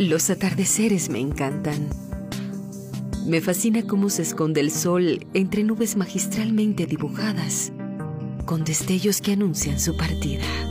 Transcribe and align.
Los 0.00 0.30
atardeceres 0.30 1.10
me 1.10 1.18
encantan. 1.18 1.90
Me 3.26 3.42
fascina 3.42 3.82
cómo 3.82 4.08
se 4.08 4.22
esconde 4.22 4.62
el 4.62 4.70
sol 4.70 5.26
entre 5.34 5.62
nubes 5.62 5.94
magistralmente 5.94 6.86
dibujadas, 6.86 7.70
con 8.46 8.64
destellos 8.64 9.20
que 9.20 9.32
anuncian 9.32 9.78
su 9.78 9.98
partida. 9.98 10.69